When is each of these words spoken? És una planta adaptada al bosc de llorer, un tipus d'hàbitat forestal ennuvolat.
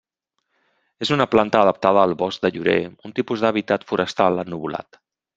És 1.05 1.09
una 1.17 1.25
planta 1.33 1.59
adaptada 1.65 2.01
al 2.09 2.15
bosc 2.21 2.45
de 2.47 2.51
llorer, 2.55 2.77
un 3.09 3.13
tipus 3.19 3.43
d'hàbitat 3.43 3.85
forestal 3.91 4.41
ennuvolat. 4.45 4.99